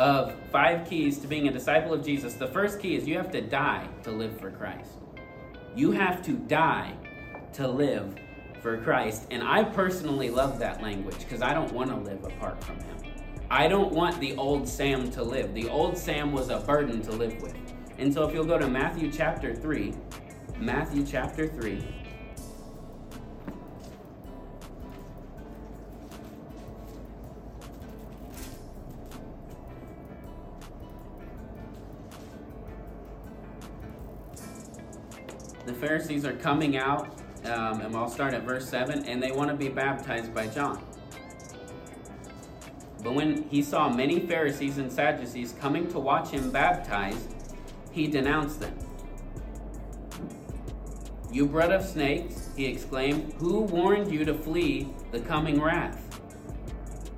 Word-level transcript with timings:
of 0.00 0.34
five 0.50 0.88
keys 0.88 1.18
to 1.18 1.28
being 1.28 1.46
a 1.46 1.52
disciple 1.52 1.92
of 1.92 2.02
Jesus. 2.02 2.32
The 2.32 2.46
first 2.46 2.80
key 2.80 2.96
is 2.96 3.06
you 3.06 3.18
have 3.18 3.30
to 3.32 3.42
die 3.42 3.86
to 4.04 4.10
live 4.10 4.40
for 4.40 4.50
Christ. 4.50 4.92
You 5.76 5.90
have 5.90 6.24
to 6.24 6.32
die 6.32 6.94
to 7.52 7.68
live 7.68 8.14
for 8.62 8.78
Christ. 8.78 9.26
And 9.30 9.42
I 9.42 9.62
personally 9.62 10.30
love 10.30 10.58
that 10.58 10.80
language 10.80 11.18
because 11.18 11.42
I 11.42 11.52
don't 11.52 11.70
want 11.72 11.90
to 11.90 11.96
live 11.96 12.24
apart 12.24 12.64
from 12.64 12.76
Him. 12.76 12.96
I 13.50 13.68
don't 13.68 13.92
want 13.92 14.18
the 14.20 14.34
old 14.36 14.66
Sam 14.66 15.10
to 15.10 15.22
live. 15.22 15.52
The 15.52 15.68
old 15.68 15.98
Sam 15.98 16.32
was 16.32 16.48
a 16.48 16.60
burden 16.60 17.02
to 17.02 17.12
live 17.12 17.38
with. 17.42 17.54
And 17.98 18.12
so 18.12 18.26
if 18.26 18.32
you'll 18.32 18.46
go 18.46 18.56
to 18.56 18.68
Matthew 18.68 19.12
chapter 19.12 19.54
3, 19.54 19.92
Matthew 20.56 21.04
chapter 21.04 21.46
3. 21.46 21.99
The 35.66 35.74
Pharisees 35.74 36.24
are 36.24 36.32
coming 36.32 36.76
out, 36.76 37.20
um, 37.44 37.80
and 37.80 37.94
I'll 37.94 38.08
start 38.08 38.34
at 38.34 38.42
verse 38.42 38.68
7, 38.68 39.04
and 39.04 39.22
they 39.22 39.30
want 39.30 39.50
to 39.50 39.56
be 39.56 39.68
baptized 39.68 40.34
by 40.34 40.46
John. 40.46 40.82
But 43.02 43.14
when 43.14 43.44
he 43.44 43.62
saw 43.62 43.88
many 43.88 44.20
Pharisees 44.20 44.78
and 44.78 44.92
Sadducees 44.92 45.54
coming 45.60 45.88
to 45.88 45.98
watch 45.98 46.28
him 46.28 46.50
baptize, 46.50 47.28
he 47.92 48.06
denounced 48.06 48.60
them. 48.60 48.76
You 51.32 51.46
bread 51.46 51.72
of 51.72 51.84
snakes, 51.84 52.50
he 52.56 52.66
exclaimed, 52.66 53.34
who 53.34 53.60
warned 53.60 54.10
you 54.10 54.24
to 54.24 54.34
flee 54.34 54.88
the 55.12 55.20
coming 55.20 55.60
wrath? 55.60 56.20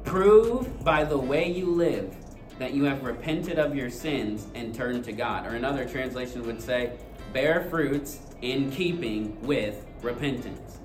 Prove 0.04 0.84
by 0.84 1.04
the 1.04 1.16
way 1.16 1.51
you 1.51 1.66
live 1.66 2.15
that 2.59 2.74
you 2.74 2.84
have 2.84 3.02
repented 3.02 3.59
of 3.59 3.74
your 3.74 3.88
sins 3.88 4.46
and 4.54 4.74
turned 4.74 5.04
to 5.04 5.12
God. 5.12 5.46
Or 5.46 5.56
another 5.56 5.84
translation 5.84 6.46
would 6.46 6.60
say, 6.60 6.99
bear 7.32 7.66
fruits 7.71 8.21
in 8.43 8.71
keeping 8.71 9.40
with 9.43 9.87
repentance. 10.02 10.79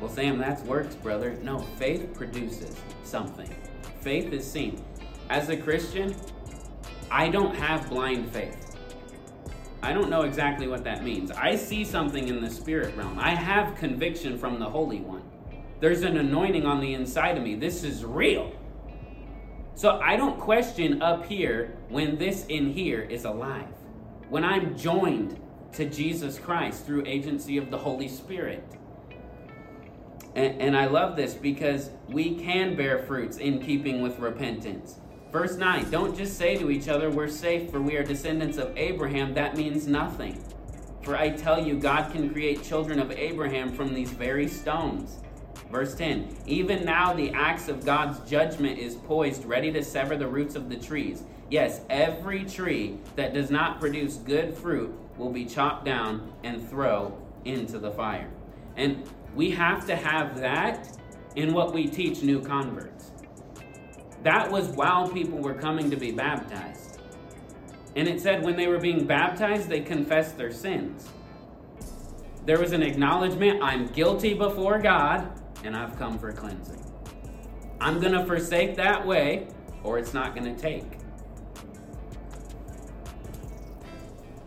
Well, 0.00 0.10
Sam, 0.10 0.38
that's 0.38 0.62
works, 0.62 0.94
brother. 0.96 1.38
No, 1.42 1.58
faith 1.58 2.12
produces 2.12 2.76
something. 3.04 3.48
Faith 4.00 4.32
is 4.32 4.50
seen. 4.50 4.82
As 5.30 5.48
a 5.48 5.56
Christian, 5.56 6.14
I 7.10 7.28
don't 7.28 7.54
have 7.54 7.88
blind 7.88 8.30
faith. 8.32 8.76
I 9.80 9.92
don't 9.92 10.10
know 10.10 10.22
exactly 10.22 10.66
what 10.66 10.84
that 10.84 11.04
means. 11.04 11.30
I 11.30 11.56
see 11.56 11.84
something 11.84 12.28
in 12.28 12.40
the 12.40 12.50
spirit 12.50 12.96
realm. 12.96 13.18
I 13.18 13.30
have 13.30 13.76
conviction 13.76 14.38
from 14.38 14.58
the 14.58 14.68
Holy 14.68 15.00
One. 15.00 15.22
There's 15.80 16.02
an 16.02 16.16
anointing 16.16 16.66
on 16.66 16.80
the 16.80 16.94
inside 16.94 17.36
of 17.36 17.42
me. 17.42 17.54
This 17.54 17.82
is 17.82 18.04
real. 18.04 18.52
So 19.74 20.00
I 20.00 20.16
don't 20.16 20.38
question 20.38 21.02
up 21.02 21.26
here 21.26 21.76
when 21.88 22.16
this 22.18 22.46
in 22.46 22.72
here 22.72 23.00
is 23.00 23.24
alive. 23.24 23.74
When 24.28 24.44
I'm 24.44 24.76
joined 24.76 25.40
to 25.74 25.84
Jesus 25.88 26.38
Christ 26.38 26.84
through 26.84 27.04
agency 27.06 27.56
of 27.56 27.70
the 27.70 27.78
Holy 27.78 28.08
Spirit. 28.08 28.64
And, 30.34 30.60
and, 30.62 30.76
I 30.76 30.86
love 30.86 31.14
this 31.14 31.34
because 31.34 31.90
we 32.08 32.36
can 32.36 32.74
bear 32.74 33.00
fruits 33.00 33.36
in 33.36 33.60
keeping 33.60 34.00
with 34.00 34.18
repentance. 34.18 34.96
Verse 35.30 35.56
9 35.56 35.90
Don't 35.90 36.16
just 36.16 36.38
say 36.38 36.56
to 36.56 36.70
each 36.70 36.88
other, 36.88 37.10
We're 37.10 37.28
safe, 37.28 37.70
for 37.70 37.82
we 37.82 37.96
are 37.96 38.02
descendants 38.02 38.56
of 38.56 38.76
Abraham. 38.76 39.34
That 39.34 39.56
means 39.56 39.86
nothing. 39.86 40.42
For 41.02 41.16
I 41.16 41.30
tell 41.30 41.62
you, 41.62 41.78
God 41.78 42.12
can 42.12 42.30
create 42.30 42.62
children 42.62 42.98
of 42.98 43.10
Abraham 43.10 43.72
from 43.72 43.92
these 43.92 44.10
very 44.10 44.48
stones. 44.48 45.18
Verse 45.72 45.94
10 45.94 46.36
Even 46.46 46.84
now 46.84 47.14
the 47.14 47.30
axe 47.30 47.68
of 47.68 47.84
God's 47.84 48.30
judgment 48.30 48.78
is 48.78 48.94
poised, 48.94 49.46
ready 49.46 49.72
to 49.72 49.82
sever 49.82 50.16
the 50.16 50.28
roots 50.28 50.54
of 50.54 50.68
the 50.68 50.76
trees. 50.76 51.24
Yes, 51.50 51.80
every 51.88 52.44
tree 52.44 52.98
that 53.16 53.32
does 53.32 53.50
not 53.50 53.80
produce 53.80 54.16
good 54.16 54.54
fruit 54.54 54.94
will 55.16 55.30
be 55.30 55.46
chopped 55.46 55.84
down 55.84 56.30
and 56.44 56.68
thrown 56.68 57.18
into 57.46 57.78
the 57.78 57.90
fire. 57.90 58.28
And 58.76 59.02
we 59.34 59.50
have 59.52 59.86
to 59.86 59.96
have 59.96 60.38
that 60.40 60.96
in 61.36 61.54
what 61.54 61.72
we 61.72 61.86
teach 61.86 62.22
new 62.22 62.42
converts. 62.42 63.10
That 64.22 64.50
was 64.50 64.68
while 64.68 65.08
people 65.08 65.38
were 65.38 65.54
coming 65.54 65.90
to 65.90 65.96
be 65.96 66.12
baptized. 66.12 67.00
And 67.96 68.06
it 68.08 68.20
said 68.20 68.42
when 68.42 68.56
they 68.56 68.66
were 68.66 68.78
being 68.78 69.06
baptized, 69.06 69.68
they 69.68 69.80
confessed 69.80 70.36
their 70.36 70.52
sins. 70.52 71.08
There 72.44 72.58
was 72.58 72.72
an 72.72 72.82
acknowledgement 72.82 73.62
I'm 73.62 73.86
guilty 73.88 74.34
before 74.34 74.78
God, 74.78 75.30
and 75.64 75.76
I've 75.76 75.98
come 75.98 76.18
for 76.18 76.32
cleansing. 76.32 76.82
I'm 77.80 78.00
going 78.00 78.12
to 78.12 78.24
forsake 78.24 78.76
that 78.76 79.06
way, 79.06 79.46
or 79.82 79.98
it's 79.98 80.14
not 80.14 80.34
going 80.34 80.54
to 80.54 80.60
take. 80.60 80.84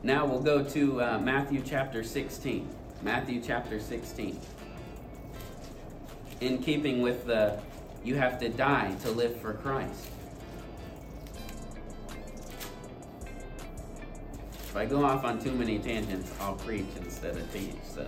Now 0.03 0.25
we'll 0.25 0.41
go 0.41 0.63
to 0.63 1.01
uh, 1.01 1.19
Matthew 1.19 1.61
chapter 1.65 2.03
16. 2.03 2.69
Matthew 3.01 3.41
chapter 3.41 3.79
16. 3.79 4.39
In 6.41 6.61
keeping 6.61 7.01
with 7.01 7.25
the 7.25 7.59
you 8.05 8.15
have 8.15 8.39
to 8.39 8.49
die 8.49 8.95
to 9.01 9.09
live 9.09 9.41
for 9.41 9.53
Christ. 9.53 10.07
If 14.53 14.75
I 14.75 14.85
go 14.85 15.03
off 15.03 15.23
on 15.23 15.39
too 15.39 15.53
many 15.53 15.79
tangents, 15.79 16.31
I'll 16.39 16.55
preach 16.55 16.85
instead 16.97 17.35
of 17.35 17.51
teach. 17.51 17.73
So 17.83 18.07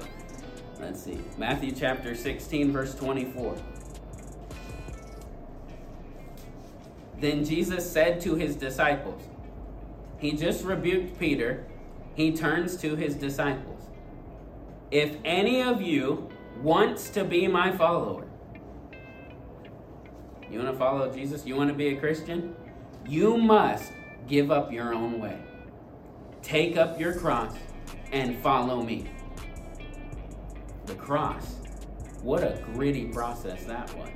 let's 0.79 1.03
see. 1.03 1.19
Matthew 1.37 1.71
chapter 1.71 2.15
16, 2.15 2.71
verse 2.71 2.95
24. 2.95 3.55
Then 7.19 7.43
Jesus 7.43 7.89
said 7.89 8.21
to 8.21 8.35
his 8.35 8.55
disciples, 8.55 9.23
He 10.19 10.33
just 10.33 10.63
rebuked 10.63 11.19
Peter 11.19 11.65
he 12.17 12.31
turns 12.31 12.75
to 12.77 12.95
his 12.95 13.13
disciples. 13.13 13.89
If 14.89 15.17
any 15.23 15.61
of 15.61 15.83
you 15.83 16.27
wants 16.63 17.11
to 17.11 17.23
be 17.23 17.47
my 17.47 17.71
follower, 17.71 18.25
you 20.49 20.57
want 20.57 20.71
to 20.71 20.77
follow 20.79 21.13
Jesus? 21.13 21.45
You 21.45 21.55
want 21.55 21.69
to 21.69 21.75
be 21.75 21.89
a 21.89 21.95
Christian? 21.97 22.55
You 23.05 23.37
must 23.37 23.91
give 24.27 24.49
up 24.49 24.73
your 24.73 24.95
own 24.95 25.19
way. 25.21 25.39
Take 26.41 26.75
up 26.75 26.99
your 26.99 27.13
cross 27.13 27.55
and 28.11 28.35
follow 28.39 28.81
me. 28.81 29.11
The 30.87 30.95
cross. 30.95 31.55
What 32.23 32.43
a 32.43 32.61
gritty 32.73 33.05
process 33.05 33.63
that 33.65 33.93
was. 33.95 34.09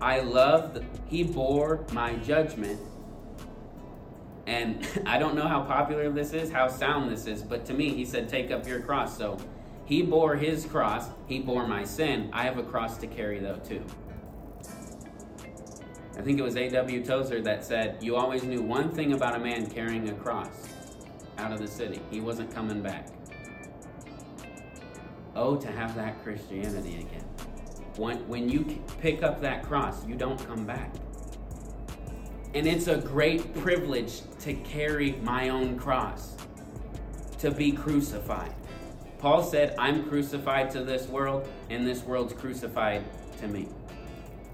I 0.00 0.20
love 0.20 0.82
he 1.08 1.24
bore 1.24 1.84
my 1.92 2.14
judgment 2.16 2.80
and 4.48 4.88
I 5.06 5.18
don't 5.18 5.36
know 5.36 5.46
how 5.46 5.62
popular 5.62 6.10
this 6.10 6.32
is, 6.32 6.50
how 6.50 6.68
sound 6.68 7.12
this 7.12 7.26
is, 7.26 7.42
but 7.42 7.64
to 7.66 7.74
me, 7.74 7.90
he 7.94 8.04
said, 8.04 8.28
Take 8.28 8.50
up 8.50 8.66
your 8.66 8.80
cross. 8.80 9.16
So 9.16 9.36
he 9.84 10.02
bore 10.02 10.34
his 10.36 10.64
cross, 10.64 11.08
he 11.26 11.38
bore 11.38 11.66
my 11.66 11.84
sin. 11.84 12.30
I 12.32 12.44
have 12.44 12.58
a 12.58 12.62
cross 12.62 12.96
to 12.98 13.06
carry, 13.06 13.38
though, 13.38 13.56
too. 13.56 13.84
I 16.16 16.22
think 16.22 16.40
it 16.40 16.42
was 16.42 16.56
A.W. 16.56 17.04
Tozer 17.04 17.40
that 17.42 17.64
said, 17.64 17.98
You 18.02 18.16
always 18.16 18.42
knew 18.42 18.62
one 18.62 18.90
thing 18.90 19.12
about 19.12 19.36
a 19.36 19.38
man 19.38 19.66
carrying 19.66 20.08
a 20.08 20.14
cross 20.14 20.68
out 21.36 21.52
of 21.52 21.60
the 21.60 21.68
city. 21.68 22.00
He 22.10 22.20
wasn't 22.20 22.52
coming 22.52 22.82
back. 22.82 23.06
Oh, 25.40 25.54
to 25.54 25.70
have 25.70 25.94
that 25.94 26.20
Christianity 26.24 26.96
again. 26.96 27.24
When, 27.96 28.16
when 28.26 28.48
you 28.48 28.64
pick 29.00 29.22
up 29.22 29.40
that 29.40 29.62
cross, 29.62 30.04
you 30.04 30.16
don't 30.16 30.44
come 30.48 30.66
back. 30.66 30.92
And 32.54 32.66
it's 32.66 32.88
a 32.88 32.96
great 32.96 33.54
privilege 33.54 34.22
to 34.40 34.54
carry 34.54 35.12
my 35.22 35.50
own 35.50 35.78
cross, 35.78 36.34
to 37.38 37.52
be 37.52 37.70
crucified. 37.70 38.52
Paul 39.18 39.44
said, 39.44 39.76
I'm 39.78 40.08
crucified 40.08 40.72
to 40.72 40.82
this 40.82 41.06
world, 41.06 41.48
and 41.70 41.86
this 41.86 42.02
world's 42.02 42.32
crucified 42.32 43.04
to 43.38 43.46
me. 43.46 43.68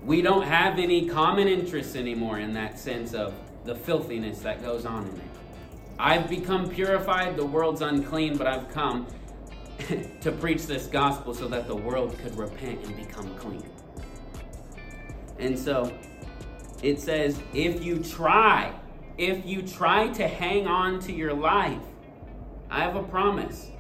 We 0.05 0.21
don't 0.21 0.43
have 0.43 0.79
any 0.79 1.09
common 1.09 1.49
interests 1.49 1.97
anymore 1.97 2.41
in 2.41 2.53
that 2.53 2.79
sense 2.79 3.15
of 3.15 3.33
the 3.65 3.75
filthiness 3.75 4.41
that 4.41 4.63
goes 4.63 4.85
on 4.85 5.05
in 5.07 5.17
it. 5.17 5.31
I've 5.99 6.29
become 6.29 6.69
purified, 6.69 7.39
the 7.39 7.47
world's 7.47 7.81
unclean, 7.81 8.37
but 8.37 8.47
I've 8.47 8.69
come 8.69 9.07
to 10.21 10.33
preach 10.33 10.67
this 10.67 10.87
gospel 10.87 11.35
so 11.35 11.49
that 11.49 11.67
the 11.67 11.77
world 11.77 12.17
could 12.19 12.37
repent 12.37 12.85
and 12.85 12.97
become 12.97 13.35
clean. 13.37 13.69
And 15.39 15.59
so 15.59 15.93
it 16.83 17.01
says, 17.01 17.41
if 17.53 17.85
you 17.85 17.99
try, 17.99 18.73
if 19.19 19.45
you 19.45 19.63
try 19.63 20.09
to 20.09 20.29
hang 20.29 20.67
on 20.67 21.01
to 21.01 21.13
your 21.13 21.33
life, 21.33 21.81
I 22.71 22.81
have 22.81 22.97
a 22.97 23.03
promise. 23.03 23.71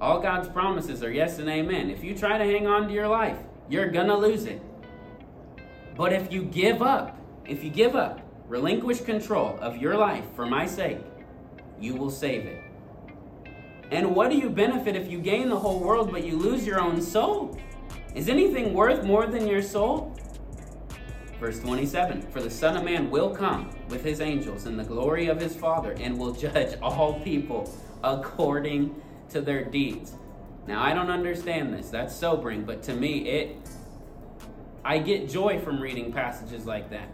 All 0.00 0.20
God's 0.20 0.48
promises 0.48 1.02
are 1.02 1.10
yes 1.10 1.38
and 1.38 1.48
amen. 1.48 1.90
If 1.90 2.02
you 2.02 2.16
try 2.16 2.38
to 2.38 2.44
hang 2.44 2.66
on 2.66 2.88
to 2.88 2.92
your 2.92 3.08
life, 3.08 3.38
you're 3.68 3.90
going 3.90 4.08
to 4.08 4.16
lose 4.16 4.44
it. 4.44 4.60
But 5.96 6.12
if 6.12 6.32
you 6.32 6.42
give 6.42 6.82
up, 6.82 7.16
if 7.46 7.62
you 7.62 7.70
give 7.70 7.94
up, 7.94 8.20
relinquish 8.48 9.00
control 9.00 9.58
of 9.60 9.76
your 9.76 9.96
life 9.96 10.24
for 10.34 10.46
my 10.46 10.66
sake, 10.66 10.98
you 11.80 11.94
will 11.94 12.10
save 12.10 12.46
it. 12.46 12.61
And 13.92 14.14
what 14.16 14.30
do 14.30 14.38
you 14.38 14.48
benefit 14.48 14.96
if 14.96 15.10
you 15.10 15.18
gain 15.18 15.50
the 15.50 15.58
whole 15.58 15.78
world 15.78 16.10
but 16.10 16.24
you 16.24 16.38
lose 16.38 16.66
your 16.66 16.80
own 16.80 17.02
soul? 17.02 17.60
Is 18.14 18.30
anything 18.30 18.72
worth 18.72 19.04
more 19.04 19.26
than 19.26 19.46
your 19.46 19.60
soul? 19.60 20.16
Verse 21.38 21.60
27 21.60 22.22
For 22.30 22.40
the 22.40 22.48
Son 22.48 22.74
of 22.74 22.84
Man 22.84 23.10
will 23.10 23.36
come 23.36 23.68
with 23.88 24.02
his 24.02 24.22
angels 24.22 24.64
in 24.64 24.78
the 24.78 24.82
glory 24.84 25.26
of 25.26 25.38
his 25.38 25.54
Father 25.54 25.92
and 26.00 26.18
will 26.18 26.32
judge 26.32 26.78
all 26.80 27.20
people 27.20 27.70
according 28.02 28.98
to 29.28 29.42
their 29.42 29.62
deeds. 29.62 30.14
Now, 30.66 30.82
I 30.82 30.94
don't 30.94 31.10
understand 31.10 31.74
this. 31.74 31.90
That's 31.90 32.16
sobering, 32.16 32.64
but 32.64 32.82
to 32.84 32.94
me, 32.94 33.28
it. 33.28 33.56
I 34.86 34.98
get 35.00 35.28
joy 35.28 35.60
from 35.60 35.80
reading 35.80 36.14
passages 36.14 36.64
like 36.64 36.88
that. 36.90 37.08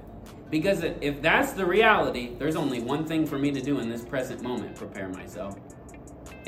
Because 0.49 0.85
if 0.85 1.21
that's 1.21 1.53
the 1.53 1.67
reality, 1.67 2.37
there's 2.39 2.57
only 2.57 2.81
one 2.81 3.05
thing 3.05 3.27
for 3.27 3.37
me 3.37 3.51
to 3.51 3.61
do 3.61 3.81
in 3.81 3.91
this 3.91 4.03
present 4.03 4.43
moment 4.43 4.77
prepare 4.77 5.09
myself. 5.09 5.59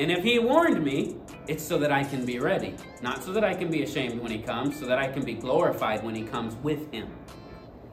And 0.01 0.11
if 0.11 0.25
he 0.25 0.39
warned 0.39 0.83
me, 0.83 1.17
it's 1.47 1.63
so 1.63 1.77
that 1.77 1.93
I 1.93 2.03
can 2.05 2.25
be 2.25 2.39
ready. 2.39 2.75
Not 3.03 3.23
so 3.23 3.33
that 3.33 3.45
I 3.45 3.53
can 3.53 3.71
be 3.71 3.83
ashamed 3.83 4.19
when 4.19 4.31
he 4.31 4.39
comes, 4.39 4.81
so 4.81 4.87
that 4.87 4.99
I 4.99 5.07
can 5.07 5.23
be 5.23 5.35
glorified 5.35 6.03
when 6.03 6.15
he 6.15 6.23
comes 6.23 6.55
with 6.63 6.91
him. 6.91 7.11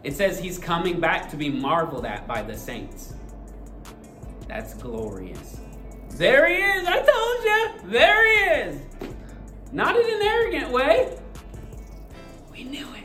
It 0.06 0.15
says 0.15 0.39
he's 0.39 0.57
coming 0.57 1.01
back 1.01 1.30
to 1.31 1.36
be 1.36 1.50
marveled 1.50 2.06
at 2.06 2.25
by 2.25 2.44
the 2.44 2.56
saints. 2.56 3.13
That's 4.48 4.74
glorious. 4.75 5.59
There 6.12 6.48
he 6.48 6.56
is. 6.56 6.88
I 6.88 7.01
told 7.01 7.44
you. 7.44 7.92
There 7.92 8.31
he 8.31 8.62
is. 8.62 8.81
Not 9.74 9.98
in 9.98 10.06
an 10.06 10.21
arrogant 10.21 10.71
way. 10.71 11.19
We 12.50 12.63
knew 12.63 12.88
it. 12.94 13.04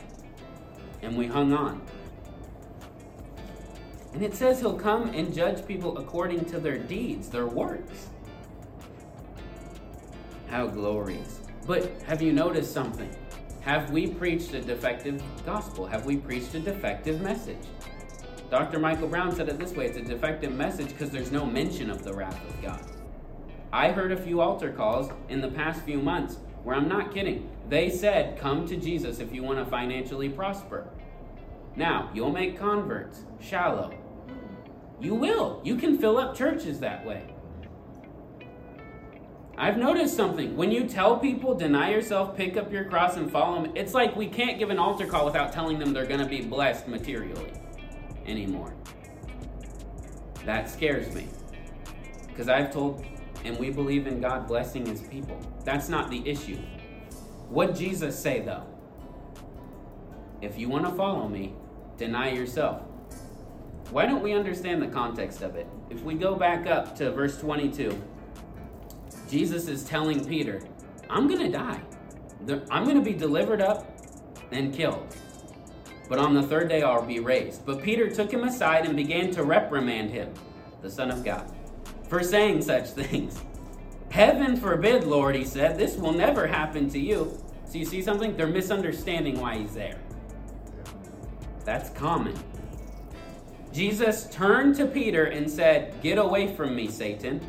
And 1.01 1.17
we 1.17 1.27
hung 1.27 1.51
on. 1.51 1.81
And 4.13 4.23
it 4.23 4.33
says 4.33 4.61
he'll 4.61 4.79
come 4.79 5.09
and 5.09 5.33
judge 5.33 5.65
people 5.67 5.97
according 5.97 6.45
to 6.45 6.59
their 6.61 6.77
deeds, 6.77 7.27
their 7.27 7.47
works. 7.47 8.07
How 10.53 10.67
glorious. 10.67 11.39
But 11.65 11.99
have 12.03 12.21
you 12.21 12.31
noticed 12.31 12.71
something? 12.71 13.09
Have 13.61 13.89
we 13.89 14.05
preached 14.05 14.53
a 14.53 14.61
defective 14.61 15.19
gospel? 15.47 15.87
Have 15.87 16.05
we 16.05 16.15
preached 16.15 16.53
a 16.53 16.59
defective 16.59 17.21
message? 17.21 17.65
Dr. 18.51 18.77
Michael 18.77 19.07
Brown 19.07 19.35
said 19.35 19.49
it 19.49 19.57
this 19.57 19.71
way 19.71 19.87
it's 19.87 19.97
a 19.97 20.03
defective 20.03 20.53
message 20.53 20.89
because 20.89 21.09
there's 21.09 21.31
no 21.31 21.43
mention 21.43 21.89
of 21.89 22.03
the 22.03 22.13
wrath 22.13 22.39
of 22.47 22.61
God. 22.61 22.85
I 23.71 23.89
heard 23.89 24.11
a 24.11 24.15
few 24.15 24.41
altar 24.41 24.71
calls 24.71 25.11
in 25.27 25.41
the 25.41 25.47
past 25.47 25.81
few 25.81 25.97
months 25.97 26.37
where 26.63 26.75
I'm 26.75 26.87
not 26.87 27.11
kidding. 27.11 27.49
They 27.67 27.89
said, 27.89 28.37
Come 28.37 28.67
to 28.67 28.77
Jesus 28.77 29.17
if 29.17 29.33
you 29.33 29.41
want 29.41 29.57
to 29.57 29.65
financially 29.65 30.29
prosper. 30.29 30.87
Now, 31.75 32.11
you'll 32.13 32.31
make 32.31 32.59
converts 32.59 33.23
shallow. 33.41 33.91
You 35.01 35.15
will. 35.15 35.61
You 35.63 35.77
can 35.77 35.97
fill 35.97 36.19
up 36.19 36.37
churches 36.37 36.79
that 36.81 37.03
way. 37.03 37.33
I've 39.55 39.77
noticed 39.77 40.15
something. 40.15 40.57
When 40.57 40.71
you 40.71 40.87
tell 40.87 41.17
people, 41.17 41.53
deny 41.53 41.91
yourself, 41.91 42.35
pick 42.35 42.57
up 42.57 42.71
your 42.71 42.85
cross, 42.85 43.17
and 43.17 43.31
follow 43.31 43.63
Him, 43.63 43.71
it's 43.75 43.93
like 43.93 44.15
we 44.15 44.27
can't 44.27 44.57
give 44.57 44.71
an 44.71 44.79
altar 44.79 45.05
call 45.05 45.25
without 45.25 45.53
telling 45.53 45.77
them 45.77 45.93
they're 45.93 46.07
going 46.07 46.19
to 46.19 46.25
be 46.25 46.41
blessed 46.41 46.87
materially 46.87 47.53
anymore. 48.25 48.73
That 50.45 50.69
scares 50.69 51.13
me. 51.13 51.27
Because 52.27 52.49
I've 52.49 52.73
told, 52.73 53.05
and 53.45 53.57
we 53.59 53.69
believe 53.69 54.07
in 54.07 54.19
God 54.19 54.47
blessing 54.47 54.87
His 54.87 55.01
people. 55.01 55.39
That's 55.63 55.87
not 55.87 56.09
the 56.09 56.27
issue. 56.27 56.57
What 57.49 57.75
Jesus 57.75 58.17
say, 58.17 58.39
though? 58.39 58.63
If 60.41 60.57
you 60.57 60.67
want 60.67 60.85
to 60.85 60.91
follow 60.93 61.27
me, 61.29 61.53
deny 61.97 62.31
yourself. 62.31 62.81
Why 63.91 64.07
don't 64.07 64.23
we 64.23 64.33
understand 64.33 64.81
the 64.81 64.87
context 64.87 65.43
of 65.43 65.55
it? 65.55 65.67
If 65.91 66.01
we 66.01 66.15
go 66.15 66.35
back 66.35 66.65
up 66.65 66.95
to 66.95 67.11
verse 67.11 67.37
22, 67.39 68.01
Jesus 69.33 69.67
is 69.67 69.83
telling 69.83 70.23
Peter, 70.23 70.61
I'm 71.09 71.27
going 71.27 71.39
to 71.39 71.49
die. 71.49 71.81
I'm 72.69 72.83
going 72.83 72.97
to 72.97 73.01
be 73.01 73.13
delivered 73.13 73.61
up 73.61 73.91
and 74.51 74.71
killed. 74.71 75.17
But 76.07 76.19
on 76.19 76.35
the 76.35 76.43
third 76.43 76.69
day 76.69 76.83
I'll 76.83 77.01
be 77.03 77.19
raised. 77.19 77.65
But 77.65 77.81
Peter 77.81 78.07
took 78.11 78.31
him 78.31 78.43
aside 78.43 78.85
and 78.85 78.95
began 78.95 79.31
to 79.31 79.43
reprimand 79.43 80.11
him, 80.11 80.31
the 80.83 80.89
Son 80.91 81.09
of 81.09 81.25
God, 81.25 81.51
for 82.07 82.21
saying 82.21 82.61
such 82.61 82.89
things. 82.91 83.41
Heaven 84.11 84.55
forbid, 84.55 85.05
Lord, 85.05 85.33
he 85.33 85.45
said, 85.45 85.79
this 85.79 85.95
will 85.95 86.13
never 86.13 86.45
happen 86.45 86.87
to 86.91 86.99
you. 86.99 87.35
So 87.65 87.79
you 87.79 87.85
see 87.85 88.03
something? 88.03 88.37
They're 88.37 88.45
misunderstanding 88.45 89.41
why 89.41 89.57
he's 89.57 89.73
there. 89.73 89.99
That's 91.65 91.89
common. 91.89 92.37
Jesus 93.71 94.27
turned 94.29 94.75
to 94.75 94.85
Peter 94.85 95.25
and 95.25 95.49
said, 95.49 95.99
Get 96.03 96.19
away 96.19 96.55
from 96.55 96.75
me, 96.75 96.87
Satan. 96.87 97.41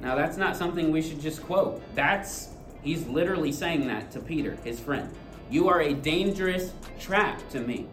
Now, 0.00 0.14
that's 0.14 0.36
not 0.36 0.56
something 0.56 0.90
we 0.90 1.02
should 1.02 1.20
just 1.20 1.42
quote. 1.42 1.82
That's, 1.94 2.50
he's 2.82 3.06
literally 3.06 3.52
saying 3.52 3.86
that 3.88 4.10
to 4.12 4.20
Peter, 4.20 4.56
his 4.64 4.80
friend. 4.80 5.10
You 5.50 5.68
are 5.68 5.80
a 5.82 5.92
dangerous 5.92 6.72
trap 6.98 7.40
to 7.50 7.60
me. 7.60 7.86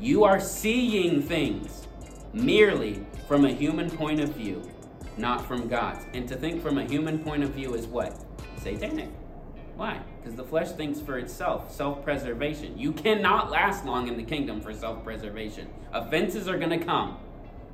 You 0.00 0.24
are 0.24 0.40
seeing 0.40 1.22
things 1.22 1.86
merely 2.32 3.04
from 3.28 3.44
a 3.44 3.52
human 3.52 3.90
point 3.90 4.20
of 4.20 4.30
view, 4.30 4.62
not 5.16 5.46
from 5.46 5.68
God's. 5.68 6.04
And 6.12 6.28
to 6.28 6.36
think 6.36 6.62
from 6.62 6.78
a 6.78 6.84
human 6.84 7.18
point 7.18 7.42
of 7.42 7.50
view 7.50 7.74
is 7.74 7.86
what? 7.86 8.16
Satanic. 8.58 9.10
Why? 9.76 10.00
Because 10.20 10.36
the 10.36 10.44
flesh 10.44 10.72
thinks 10.72 11.00
for 11.00 11.18
itself, 11.18 11.70
self 11.70 12.02
preservation. 12.02 12.78
You 12.78 12.92
cannot 12.92 13.50
last 13.50 13.84
long 13.84 14.08
in 14.08 14.16
the 14.16 14.22
kingdom 14.22 14.60
for 14.60 14.72
self 14.72 15.04
preservation. 15.04 15.68
Offenses 15.92 16.48
are 16.48 16.58
going 16.58 16.78
to 16.78 16.84
come. 16.84 17.18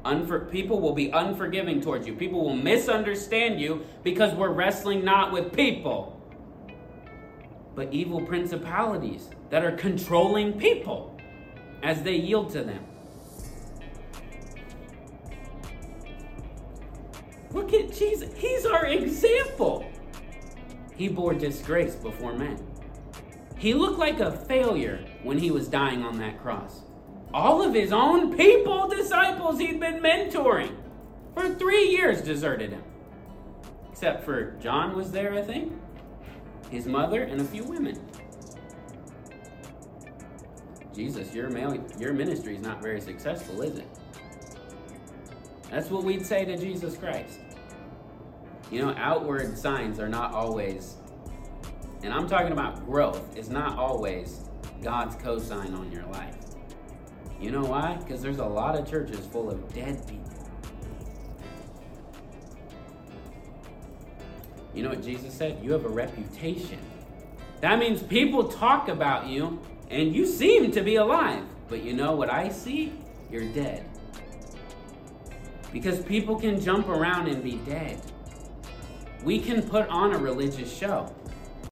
Unfor- 0.05 0.51
people 0.51 0.81
will 0.81 0.95
be 0.95 1.11
unforgiving 1.11 1.81
towards 1.81 2.07
you. 2.07 2.15
People 2.15 2.45
will 2.45 2.57
misunderstand 2.57 3.61
you 3.61 3.87
because 4.03 4.35
we're 4.35 4.51
wrestling 4.51 5.05
not 5.05 5.33
with 5.33 5.53
people, 5.53 6.21
but 7.75 7.93
evil 7.93 8.21
principalities 8.21 9.29
that 9.51 9.65
are 9.65 9.73
controlling 9.73 10.59
people 10.59 11.17
as 11.83 12.03
they 12.03 12.17
yield 12.17 12.51
to 12.51 12.65
them. 12.65 12.85
Look 17.53 17.73
at 17.73 17.93
Jesus. 17.93 18.33
He's 18.37 18.65
our 18.67 18.87
example. 18.87 19.85
He 20.97 21.09
bore 21.09 21.35
disgrace 21.35 21.95
before 21.95 22.33
men. 22.33 22.67
He 23.57 23.75
looked 23.75 23.99
like 23.99 24.21
a 24.21 24.33
failure 24.33 25.05
when 25.23 25.39
he 25.39 25.51
was 25.51 25.69
dying 25.69 26.03
on 26.03 26.19
that 26.19 26.43
cross. 26.43 26.83
All 27.35 27.63
of 27.63 27.75
his 27.75 27.93
own 27.93 28.37
people, 28.37 28.89
disciples 28.89 29.59
he'd 29.59 29.81
been 29.81 30.01
mentoring 30.01 30.77
for 31.35 31.55
three 31.55 31.89
years, 31.89 32.21
deserted 32.21 32.73
him. 32.73 32.83
Except 33.91 34.25
for 34.25 34.53
John 34.61 34.95
was 34.97 35.13
there, 35.13 35.33
I 35.35 35.43
think, 35.43 35.73
his 36.71 36.87
mother, 36.87 37.23
and 37.23 37.41
a 37.41 37.45
few 37.45 37.65
women. 37.65 37.99
Jesus, 40.95 41.35
your, 41.35 41.49
mail, 41.49 41.83
your 41.99 42.13
ministry 42.13 42.57
is 42.57 42.63
not 42.63 42.83
very 42.83 43.01
successful, 43.01 43.63
is 43.63 43.79
it? 43.79 43.89
That's 45.71 45.89
what 45.89 46.05
we'd 46.05 46.27
say 46.27 46.45
to 46.45 46.57
Jesus 46.57 46.99
Christ. 46.99 47.41
You 48.71 48.81
know, 48.81 48.95
outward 48.99 49.57
signs 49.57 49.99
are 49.99 50.09
not 50.09 50.35
always, 50.35 50.97
and 52.03 52.13
I'm 52.13 52.29
talking 52.29 52.53
about 52.53 52.85
growth, 52.85 53.37
is 53.37 53.49
not 53.49 53.79
always 53.79 54.51
God's 54.83 55.17
cosign 55.17 55.79
on 55.79 55.91
your 55.91 56.05
life. 56.07 56.42
You 57.43 57.51
know 57.51 57.65
why? 57.65 57.97
Because 57.97 58.23
there's 58.23 58.39
a 58.39 58.47
lot 58.47 58.79
of 58.79 58.89
churches 58.89 59.27
full 59.27 59.51
of 59.51 59.75
dead 59.75 60.07
people. 60.07 60.23
You 64.73 64.85
know 64.85 64.91
what 64.91 65.03
Jesus 65.03 65.35
said? 65.35 65.59
You 65.61 65.73
have 65.73 65.85
a 65.85 65.89
reputation. 65.89 66.79
That 67.61 67.81
means 67.81 68.01
people 68.01 68.49
talk 68.49 68.89
about 68.89 69.27
you 69.27 69.61
and 69.91 70.15
you 70.15 70.25
seem 70.25 70.71
to 70.71 70.83
be 70.83 70.97
alive. 70.97 71.43
But 71.69 71.83
you 71.83 71.95
know 71.95 72.13
what 72.15 72.31
I 72.33 72.49
see? 72.49 72.93
You're 73.29 73.53
dead. 73.53 73.89
Because 75.73 76.01
people 76.05 76.39
can 76.39 76.61
jump 76.61 76.89
around 76.89 77.27
and 77.27 77.43
be 77.43 77.57
dead. 77.67 78.01
We 79.25 79.41
can 79.41 79.63
put 79.63 79.89
on 79.89 80.15
a 80.15 80.19
religious 80.19 80.73
show. 80.73 81.13